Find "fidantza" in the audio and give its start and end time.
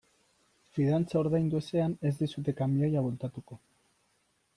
0.77-1.19